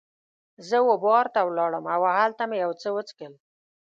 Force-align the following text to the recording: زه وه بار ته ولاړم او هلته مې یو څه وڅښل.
زه 0.67 0.77
وه 0.87 0.95
بار 1.05 1.25
ته 1.33 1.39
ولاړم 1.43 1.85
او 1.95 2.01
هلته 2.19 2.43
مې 2.49 2.57
یو 2.63 2.71
څه 2.81 2.87
وڅښل. 2.95 3.33